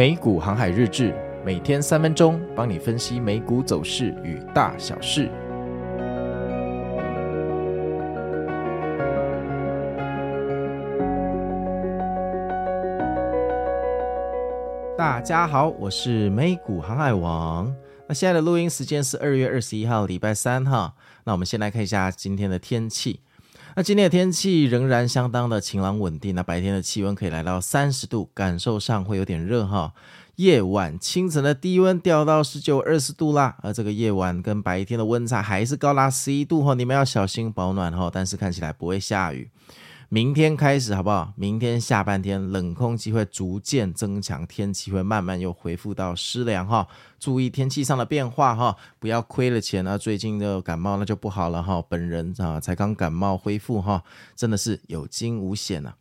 [0.00, 5.28] 美股航海日志，每天三分钟，帮你分析美股走势与大小事。
[14.96, 17.70] 大家好，我是美股航海王。
[18.06, 20.94] 那现在的录音时间是二月二十一号，礼拜三哈。
[21.24, 23.20] 那我们先来看一下今天的天气。
[23.76, 29.92] 那今天的天气仍然相当的晴朗稳定，那白天的气温可以来到三十度，感受上会有点热哈。
[30.36, 38.10] 夜晚清晨的低温掉到十九、二十度啦，而这个夜晚跟白天的温差还是高达十一度哈，你们要小心保暖哈。
[38.12, 39.48] 但是看起来不会下雨。
[40.12, 41.32] 明天开始好不好？
[41.36, 46.84] 明天下半天冷空气会逐渐增强，天气会慢慢又恢复到湿凉哈。
[47.20, 49.96] 注意天气上的变化哈，不要亏了钱啊！
[49.96, 51.80] 最近的感冒那就不好了哈。
[51.88, 54.02] 本人啊才刚感冒恢复哈，
[54.34, 55.94] 真的是有惊无险呐。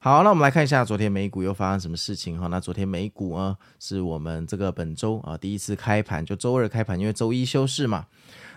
[0.00, 2.48] 好，那我们来看一下昨天美股又发生什么事情哈。
[2.48, 8.06] 那昨天美股啊，是我们这个本周啊第一次开盘，就周二开盘，因为周一休市嘛。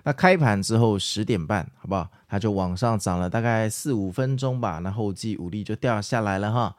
[0.08, 2.10] 那开盘之后十点半，好不好？
[2.30, 4.80] 它就往上涨了大概四五分钟吧。
[4.80, 6.74] 那后继无力就掉下来了哈。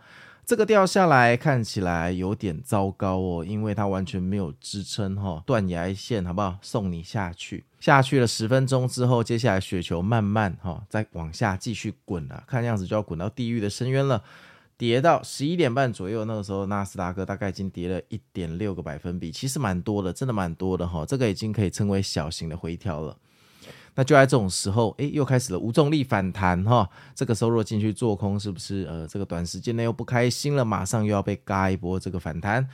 [0.46, 6.56] 这个掉下来看起来有点糟糕哦，因为它完全没有支撑哈，断崖线，好不好？
[6.62, 14.24] 送你下去，下去了十分钟之后，接下来雪球慢慢哈再往下继续滚了，看样子就要滚到地狱的深渊了。
[14.78, 21.04] 跌到十一点半左右，那个时候纳斯达克大概已经跌了一点六个百分比，其实蛮多的，真的蛮多的哈。
[21.04, 23.16] 这个已经可以称为小型的回调了。
[23.96, 26.88] 那就在这种时候，诶，又开始了无重力反弹哈。
[27.16, 30.64] 这个时候若进去做空，是不是呃这个短时间内又不开心了？
[30.64, 32.64] 马上又要被嘎一波这个反弹。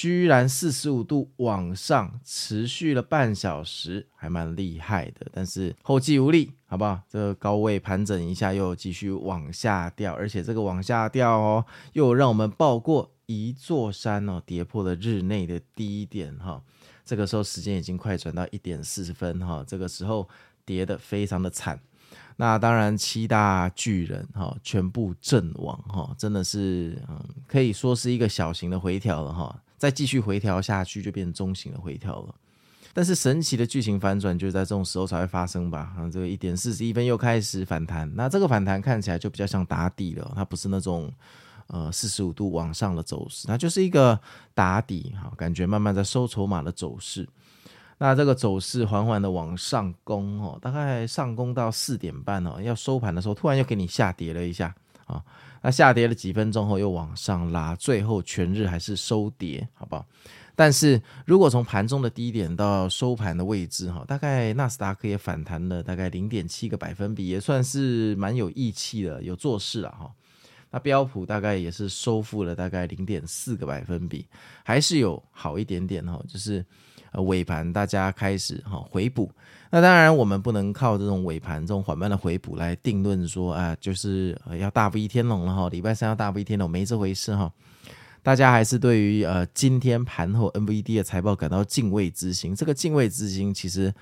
[0.00, 5.26] 居然四十五度往上持续了半小时，还蛮厉害的。
[5.30, 7.02] 但是后继无力，好不好？
[7.06, 16.62] 这个高位盘整一下，又继续往下掉，而且这个往下掉哦，又让我们爆过一座山哦，跌破了日内的低点哈。
[17.04, 20.26] 这个时候时间已经快转到一点四十分哈，这个时候
[20.64, 21.78] 跌得非常的惨。
[22.36, 29.62] 那当然七大巨人哈全部阵亡哈，真的是嗯，可以说是一个小型的回调了哈。
[29.80, 32.34] 再继续回调下去，就变成中型的回调了。
[32.92, 35.94] 但是神奇的剧情反转，就是在这种时候才会发生吧？
[35.96, 41.10] 啊，这个一点四十一分又开始反弹，那这个反弹看起来就比较像打底了，它不是那种
[41.68, 44.20] 呃四十五度往上的走势，它就是一个
[44.52, 47.26] 打底哈，感觉慢慢在收筹码的走势。
[47.96, 54.74] 那这个走势缓缓的往上攻哦，大概上攻到四点半哦，要收盘的时候突然又给你下跌了一下
[55.10, 55.22] 啊。
[55.62, 60.06] 那下跌了几分钟后又往上拉，最后全日还是收跌，好不好？
[60.56, 70.10] 但是如果从盘中的低点到收盘的位置，哈，大概纳斯达克也反弹了大概零点七个百分比，也算是蛮有义气的，有做事了哈。
[70.70, 74.26] 那标普大概也是收复了大概零点四个百分比，
[74.62, 76.64] 还是有好一点点哈，就是。
[77.12, 79.30] 呃，尾盘大家开始哈回补，
[79.70, 87.52] 那当然我们不能靠这种尾盘这种缓慢的回补来定论说啊，就是要大飞天龙了哈，礼拜三要大飞天龙，没这回事哈。
[88.22, 93.92] 大家还是对于呃今天盘后 NVD 的财报感到敬畏之心，这个敬畏之心其实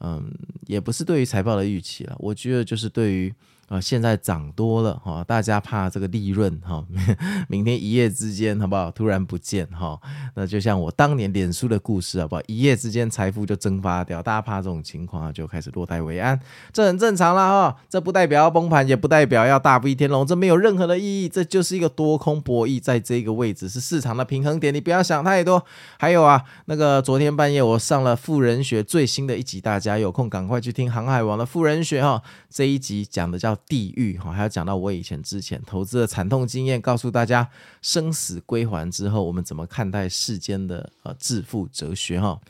[0.00, 0.30] 嗯
[0.66, 3.34] 也不是对于财报的预期了，我觉得就是对于。
[3.72, 6.84] 啊，现在涨多了哈，大家怕这个利润哈，
[7.48, 8.90] 明天一夜之间好不好？
[8.90, 9.98] 突然不见哈，
[10.36, 12.42] 那就像我当年脸书的故事好不好？
[12.46, 16.38] 一夜之间财富就蒸发掉，大家怕这种情况啊就开始落袋为安，
[16.70, 17.76] 这很正常了哈。
[17.88, 25.64] 这不代表要崩盘，也不代表要大飞天龙，这没有任何的意义，这就是一个多空博弈，在这个位置是市场的平衡点，你不要想太多。
[25.98, 33.56] 还有啊，那个昨天半夜我上了富人学最新的一集，大家有空赶快去听航海王的富人学哈，这一集讲的叫。
[33.66, 37.48] 地狱哈，还要讲到我以前之前投资的惨痛经验，告诉大家
[37.80, 42.40] 生死归还之后，我们怎么看待世间的呃致富哲学哈。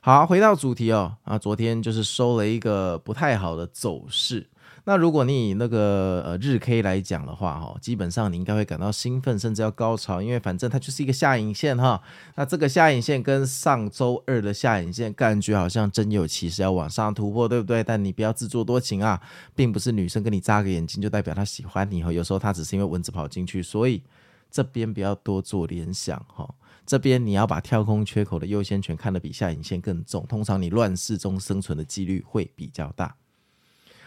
[0.00, 4.46] 好，回到主题哦，啊，昨天就是收了一个不太好的走势。
[4.84, 12.02] 那如果你以那个呃日 K 来讲的话，哈，基本上你应该会感到兴奋，甚至要高潮，因为反正它就是一个下影线哈。
[12.34, 17.84] 那这个下影线跟上周二的下影线，感觉好像真有其事要往上突破，对不对？
[17.84, 19.20] 但你不要自作多情啊，
[19.54, 22.12] 并不是女生跟你眨个眼睛就代表她喜欢你哈。
[22.12, 24.02] 有时候她只是因为蚊子跑进去，所以
[24.50, 26.52] 这边不要多做联想哈。
[26.84, 33.14] 这边你要把跳空缺口的优先权看得比下影线更重，通常你乱世中生存的几率会比较大。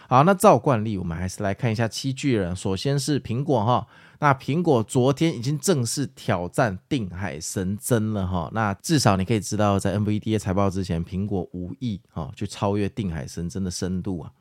[0.08, 2.56] 好，那照惯例，我们还是来看一下七巨人。
[2.56, 3.88] 首先是苹果哈，
[4.20, 8.50] 那苹果昨天已经正式挑战定海神针了哈。
[8.54, 14.32] 那至少你可以知道，在 NVDA 财报之前，苹果无意哈去超越定海神针的深度啊。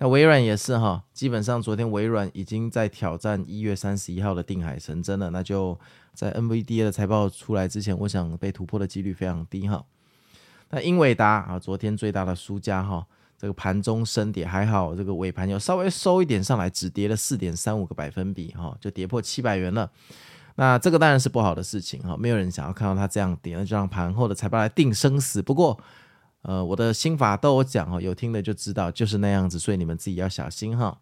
[0.00, 5.30] 那微软也是哈，基本上昨天微软已经在挑战一月三十一号的定海神针了。
[5.30, 5.76] 那就
[6.14, 9.84] 在 NVDA 的财报出来之前，我想被突破的几率非常低哈。
[10.70, 13.06] 那英伟达啊，昨天最大的输家哈，
[13.38, 19.90] 这个盘中升跌还好，这个尾盘又稍微收一点上来，只跌了四点三五个百分比哈，就跌破七百元了。
[20.56, 25.40] 那这个当然是不好的事情哈，没有人想要看到它这样跌，那就让盘后的财报来定生死。
[25.40, 25.80] 不过，
[26.42, 30.98] 呃，我的心法都有讲哦，有听的就知道就是那样子，所以你们自己要小心哈。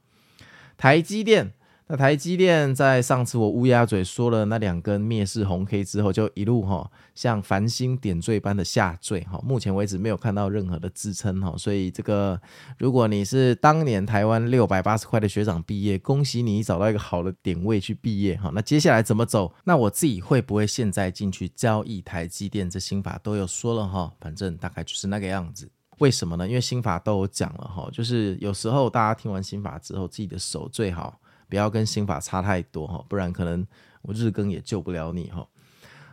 [0.76, 1.55] 台积电。
[1.88, 12.40] 那台积电在上次我乌鸦嘴说了那两根灭世红 K 之后，就一路哈像繁星点缀般的下坠哈，目前为止没有看到任何的支撑哈，所以这个
[12.76, 18.50] 如果你是当年台湾六百八十块的学长毕业，恭喜你找到一个好的点位去毕业哈。
[18.52, 19.54] 那接下来怎么走？
[19.62, 22.68] 那我自己会不会现在进去交易台积电？
[22.68, 25.70] 这心法都有说了哈，反正大概就是那个样子。
[25.98, 26.48] 为什么呢？
[26.48, 31.20] 因为心法都有讲了哈，就是有时候大家听完心法之后，自己的手最好。
[31.48, 33.66] 不要跟心法差太多哈，不然可能
[34.02, 35.46] 我日更也救不了你哈。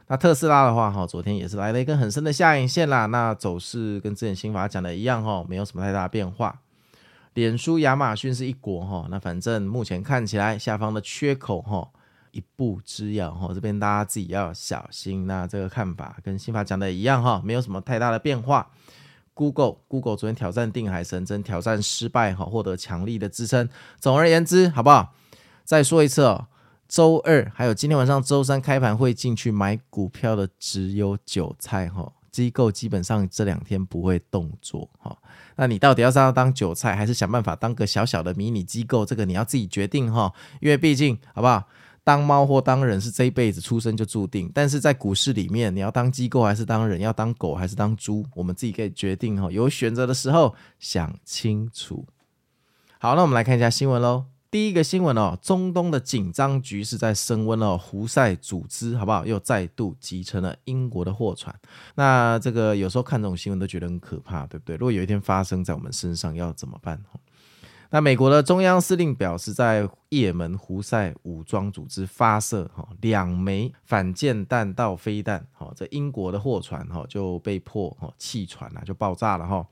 [0.08, 6.60] 那特斯拉的话哈，昨天也是来了一根很深的下影线啦，那走势跟之前新法讲的一样哈，没有什么太大变化。
[7.34, 11.90] 脸书、亚马逊是一国哈，那反正目前看起来下方的缺口哈，
[12.32, 15.26] 一步之遥哈，这边大家自己要小心。
[15.26, 18.70] 那这个看法跟新法讲的一样哈，没有什么太大的变化。
[19.34, 23.68] Google Google 昨天挑战定海神针，挑战失败哈，获得强力的支撑。
[24.00, 25.16] 总而言之，好不好？
[25.64, 26.48] 再说一次哦，
[26.88, 35.18] 周二还有今天晚上周三开盘会进去买股票的只有韭菜哈，机构基本上这两天不会动作哈。
[35.56, 39.06] 那你到底要是要当韭菜，还是想办法当个小小的迷你机构？
[39.06, 40.32] 这个你要自己决定哈。
[40.60, 41.64] 因为毕竟好不好，
[42.04, 49.52] 当猫或当人是这一辈子出生就注定，但是在股市里面，你要当机构还是当人，要当狗还是当猪，我们自己可以决定哈。
[49.52, 52.06] 有选择的时候想清楚。
[53.00, 54.33] 好，那我们来看一下新闻喽。
[54.54, 59.26] 第一个新闻哦，中东的紧张局势在升温哦，胡塞组织好不好？
[59.26, 61.60] 又再度击沉了英国的货船。
[61.96, 64.76] 那这个有时候看这种新闻都觉得很可怕，对不对？
[64.76, 67.02] 如果有一天发生在我们身上，要怎么办？
[67.90, 79.66] 那美国的中央司令表示，在也门胡塞武装组织发射哈两枚反舰弹道飞弹，哈，这英国的货船哈就被迫哈弃船了，就爆炸了哈。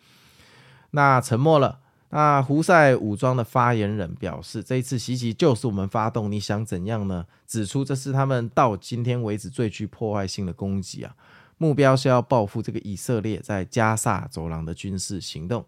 [0.90, 1.81] 那沉没了。
[2.12, 7.26] 那胡塞武装的发言人表示，这一次袭击就是我们发动，你想怎样呢？
[7.48, 11.16] 指出这是他们到今天为止最具破坏性的攻击啊，
[11.58, 15.66] 目标是要报复这个以色列在加萨走廊的军事行动。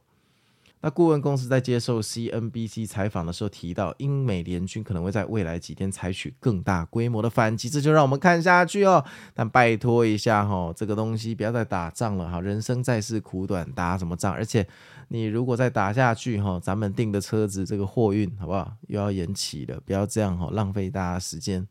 [0.85, 9.05] 那顾问公司在接受 CNBC 采访的时候提到，英美联军可能会在未来几天采取更大规模的反击，这就让我们看下去哦。
[9.33, 14.33] 但拜托一下哈，这个东西不要再打仗了哈，人生在世苦短，打什么仗？
[14.33, 14.67] 而且
[15.07, 18.73] 你如果再打下去哈，咱们订的车子这个货运好不好？
[18.89, 21.65] 又要延期了，不要这样哈，浪费大家时间。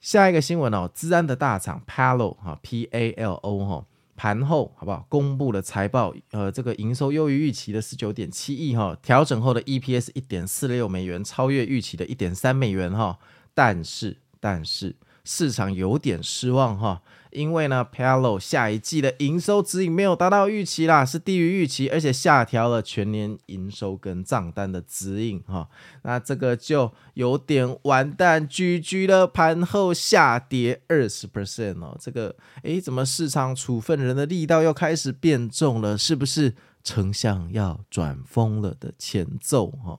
[0.00, 3.86] 下一个新闻哦，资安的大厂 Palo 哈，P A L O 哈。
[4.16, 5.06] 盘后好不好？
[5.08, 13.18] 公布了财报，呃，这个营收优于预期的十九点七亿哈，调整后的 EPS 一点四六美元，超越预期的一点三美元哈。
[13.54, 17.02] 但是，但是市场有点失望哈。
[17.30, 25.68] 因为呢，Palo 下一季的营收指引没有达到预期啦，是低于预期，而且下调了全年营收跟账单的指引哈。
[26.02, 31.98] 那这个就有点完蛋，GG 了，盘后下跌二十 percent 哦。
[32.00, 35.98] 这个诶，怎么市场处分人的力道又开始变重了？
[35.98, 36.54] 是不是
[36.84, 39.98] 丞相要转疯了的前奏哈？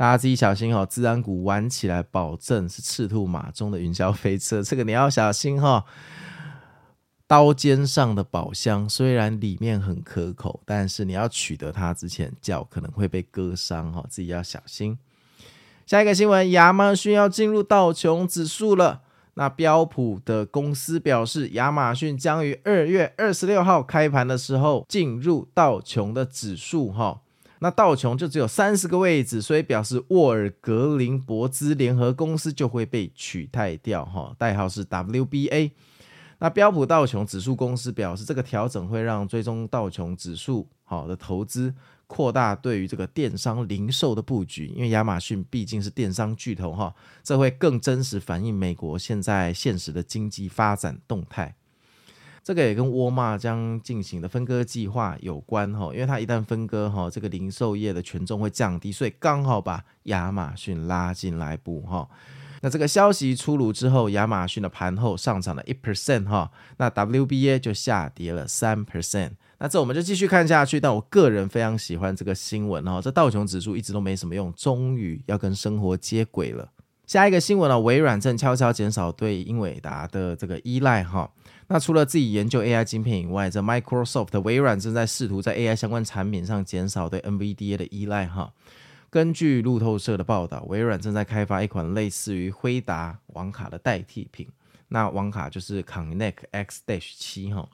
[0.00, 5.84] 大家自己小心哦，自然股玩起来保证是赤兔马中的云霄飞车， 这个你要小心哈。
[7.26, 14.98] 刀尖上的宝箱虽然里面很可口，但是你要取得它之前，脚可能会被割伤哈，自己要小心。
[15.84, 19.02] 下一个新闻，亚马逊要进入道琼指数了。
[19.34, 27.20] 那标普的公司表示，亚马逊将于二月二十六号开盘的时候进入道琼的指数哈。
[27.60, 35.70] 那道琼就只有三十个位置，所以表示沃尔格林博兹联合公司就会被取代掉哈，代号是 WBA。
[36.38, 41.74] 那标普道琼指数公司表示，这个调整会让追踪道琼指数好的投资
[42.06, 51.54] 扩大对于这个电商零售的布局，因为亚马逊毕竟是电商巨头哈，这会更真实反映美国现在现实的经济发展动态。
[52.42, 62.08] 这个也跟沃尔玛将进行的分割计划有关哈，因为它一旦分割哈，这个零售业的权重会降低，所以刚好把亚马逊拉进来补哈。
[62.62, 70.78] 那这个消息出炉之后，亚马逊的盘后上涨了一 percent 哈，那 WBA 就下跌了三 percent，那这我们就继续看下去。
[70.80, 76.70] 但我个人非常喜欢这个新闻哈，这道琼指数一直都没什么用，终于要跟生活接轨了。
[77.06, 81.30] 下一个新闻呢，微软正悄悄减少对英伟达的这个依赖哈。
[81.72, 88.52] 那除了自己研究 AI 晶片以外，这 Microsoft 微软正在试图在 AI 相关产品上减少对 NVDA 的依赖哈。
[89.08, 94.48] 根据路透社的报道，微软正在开发一款类似于辉达网卡的代替品。
[94.88, 97.68] 那网卡就是 Connect X-7 哈。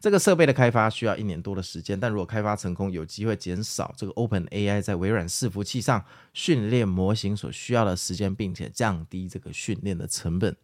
[0.00, 6.04] 这个设备的开发需要一年多的时间，但如果开发成功，有机会减少这个 OpenAI 在微软伺服器上
[6.34, 10.56] 训练模型所需要的时间，并且降低这个训练的成本。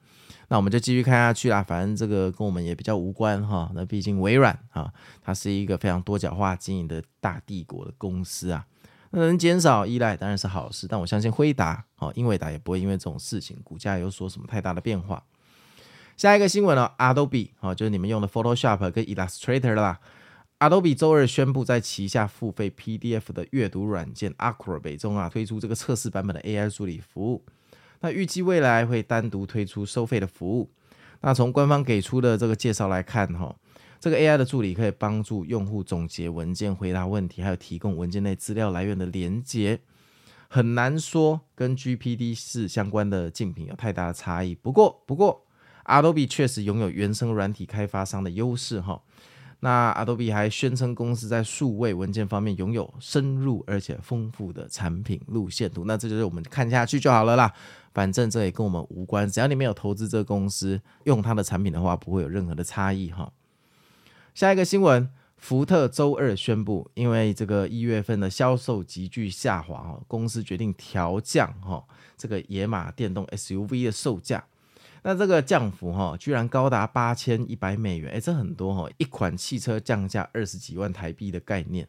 [0.49, 3.71] 那我们就继续看下去啦，反正这个跟我们也比较无关哈。
[3.75, 8.67] 那毕竟微软哈，它是一个非常多角化经营的大帝国的公司啊，
[9.11, 15.23] 那能减少依赖当然是好事，但我相信辉达哦，英伟达也不会因为这种事情股价有所什么太大的变化。
[16.17, 19.99] 下一个新闻呢，Adobe 啊，就是你们用的 Photoshop 跟 Illustrator 啦。
[20.61, 27.45] Adobe 周二宣布，在旗下付费 PDF 的阅读软件 Acrobat 中啊，推出这个测试版本的 AI 助理服务。
[28.05, 30.71] 那预计未来会单独推出收费的服务。
[31.23, 33.57] 那从官方给出的这个介绍来看，哈，
[33.99, 39.81] 这个 AI 的助理可以帮助用户总结文件、回答问题，还有提供文件内资料来源的连接。
[40.49, 44.55] 很难说跟 GPT-4 相关的竞品有太大的差异。
[44.55, 45.47] 不过，不过。
[45.87, 49.03] Adobe 确实拥有原生软体开发商的优势哈，
[49.65, 57.51] 那 Adobe 还宣称公司在数位文件方面拥有深入而且丰富的产品路线图，那这就是我们看下去就好了啦，
[57.95, 63.33] 反正这也跟我们无关，只要你没有投资这个公司，用它的产品的话，不会有任何的差异哈。
[64.35, 71.83] 下一个新闻，福特周二宣布，因为这个一月份的销售急剧下滑哈，公司决定调降哈
[72.19, 74.45] 这个野马电动 SUV 的售价。
[75.07, 81.87] 那这个降幅哈，居然高达八千一百美元，哎，这很多哈，一款汽车降价二十几万台币的概念。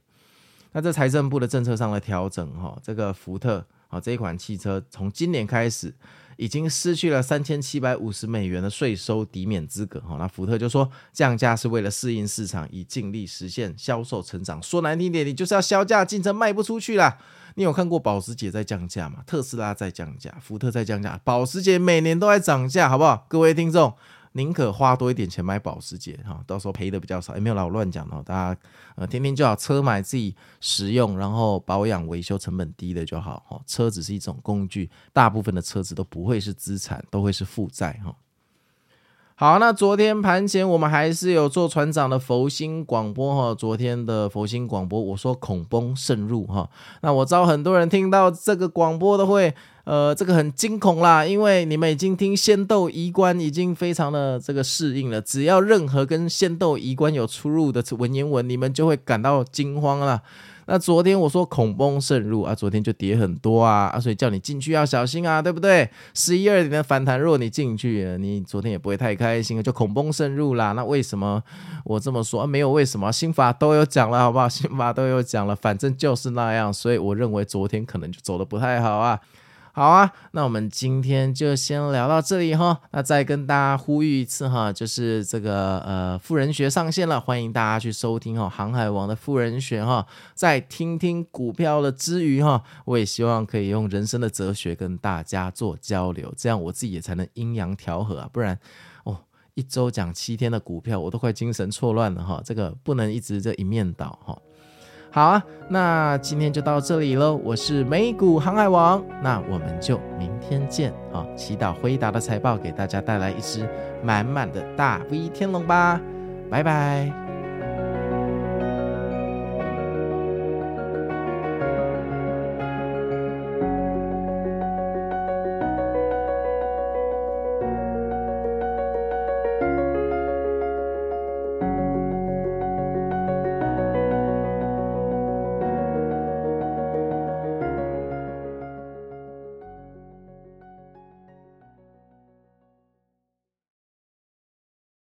[0.74, 5.96] 那这财政部的政策上的调整哈，这个福特啊这一款汽车从今年开始
[6.38, 10.18] 已经失去了三千七百五十美元的税收抵免资格哈。
[10.18, 14.62] 那福特就说降价是为了适应市场，以尽力实现销售成长。
[14.62, 17.18] 说难听点，你就是要削价竞争，卖不出去啦。
[17.56, 19.24] 你有看过保时捷在降价吗？
[19.26, 23.26] 特斯拉在降价，福特在降价，保时捷每年都在涨价，好不好？
[23.30, 23.94] 各位听众，
[24.38, 27.36] 宁可花多一点钱买保时捷哈，到时候赔的比较少。
[27.36, 28.60] 也没有老乱讲哦，大家
[28.96, 33.62] 呃天天就好，车买自己实用，然后保养维修成本低的就好哈。
[33.66, 38.14] 车只是一种工具，大部分的车子都不会是资产，都会是负债哈。
[39.38, 43.54] 好，那昨天盘前我们还是有做船长的佛心广播哈。
[43.54, 46.70] 昨天的佛心广播，我说恐崩慎入哈。
[47.02, 60.22] 那我知道很多人听到这个广播都会，呃，这个很惊恐啦，因为你们已经听仙斗仪观已经非常的这个适应了，只要任何跟仙斗仪观有出入的文言文，你们就会感到惊慌了。
[60.68, 65.90] 那昨天我说恐崩慎入啊，昨天就跌很多啊，啊，所以叫你进去要小心啊，对不对？
[66.14, 70.72] 十一二点的反弹，如果你进去，你昨天也不会太开心，就恐崩慎入啦。
[70.72, 71.42] 那为什么
[71.84, 72.48] 我这么说？
[72.48, 74.50] 没有为什么，心法都有讲了，好不好？
[74.50, 79.20] 心法都有讲了，反正就是那样，所以我认为昨天可能就走的不太好啊。
[79.76, 82.80] 好啊，那我们今天就先聊到这里哈。
[82.92, 88.48] 那再跟大家呼吁一次哈，就是这个呃富人学上线了，欢迎大家去收听哈。
[88.48, 98.30] 航海王的富人学哈，在听听股票的之余哈，我也希望可以用人生的哲学跟大家做交流，这样我自己也才能阴阳调和啊。
[98.32, 98.58] 不然
[99.04, 99.18] 哦，
[99.56, 102.42] 一周讲七天的股票，我都快精神错乱了哈。
[102.46, 104.42] 这个不能一直这一面倒哈。
[105.16, 107.40] 好啊，那今天就到这里喽。
[107.42, 111.26] 我是美股航海王，那我们就明天见啊！
[111.38, 113.66] 祈祷辉达的财报给大家带来一只
[114.04, 116.02] 满满的大 V 天龙吧，
[116.50, 117.25] 拜拜。